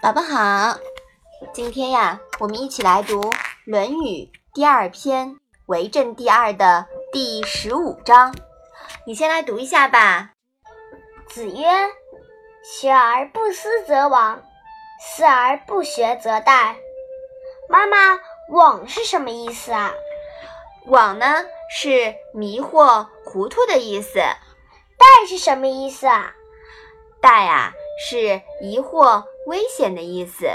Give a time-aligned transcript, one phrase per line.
[0.00, 0.78] 宝宝好，
[1.52, 3.20] 今天呀，我们一起来读
[3.64, 5.30] 《论语》第二篇
[5.66, 8.32] 《为政第二》的第十五章。
[9.04, 10.30] 你先来读一下吧。
[11.26, 11.66] 子曰
[12.62, 14.38] ：“学而不思则罔，
[15.00, 16.76] 思而不学则殆。”
[17.68, 19.92] 妈妈，“罔”是什么意思啊
[20.86, 21.44] ？“罔”呢
[21.74, 24.20] 是迷惑、糊涂的意思。
[24.96, 26.34] “殆”是什么意思啊
[27.20, 29.24] ？“殆”啊是疑惑。
[29.46, 30.46] 危险的意思。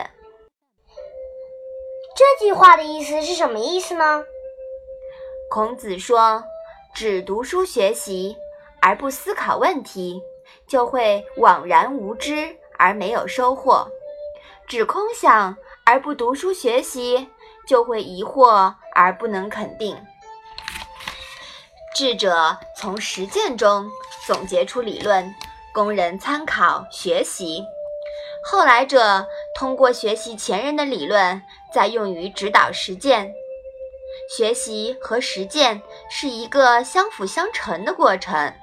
[2.15, 4.23] 这句话的意思是什么意思呢？
[5.49, 6.43] 孔子说
[6.93, 8.37] ：“只读书学习
[8.79, 10.21] 而不思考问题，
[10.67, 13.87] 就会枉然无知而没有收获；
[14.67, 17.27] 只空想而不读书学习，
[17.67, 19.97] 就会疑惑而不能肯定。
[21.95, 23.89] 智者从实践中
[24.27, 25.33] 总结出理论，
[25.73, 27.63] 供人参考学习。”
[28.45, 31.41] 后来者通过学习前人的理论，
[31.73, 33.33] 再用于指导实践。
[34.29, 38.53] 学习和实践是一个相辅相成的过程，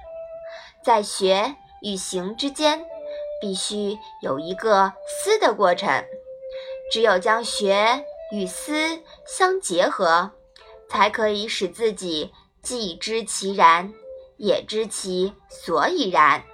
[0.84, 2.84] 在学与行之间，
[3.40, 6.04] 必须有一个思的过程。
[6.92, 10.30] 只有将学与思相结合，
[10.88, 13.92] 才可以使自己既知其然，
[14.36, 16.44] 也知其所以然。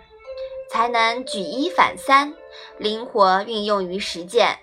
[0.76, 2.34] 才能举一反三，
[2.76, 4.58] 灵活运用于实践，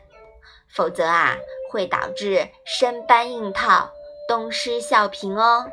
[0.71, 1.37] 否则啊，
[1.71, 3.89] 会导致生搬硬套、
[4.27, 5.65] 东施效颦哦。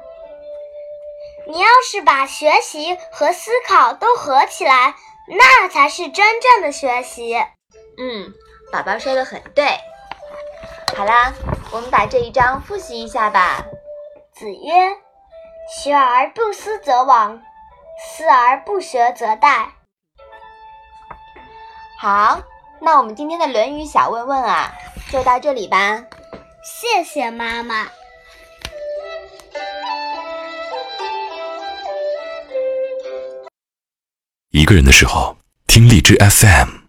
[1.47, 4.95] 你要是把学习和思考都合起来，
[5.29, 7.37] 那才是真正的学习。
[7.99, 8.33] 嗯，
[8.73, 9.67] 宝宝说的很对。
[10.97, 11.35] 好啦，
[11.71, 13.67] 我们把这一章复习一下吧。
[14.33, 14.97] 子曰
[15.85, 17.43] ：“学而不思则罔，
[18.03, 19.67] 思而不学则殆。”
[22.03, 22.43] 好，
[22.81, 24.73] 那我们今天的《论语》小问问啊，
[25.13, 26.03] 就到这里吧。
[26.65, 27.87] 谢谢妈妈。
[34.49, 36.80] 一个人的时候，听荔枝 FM。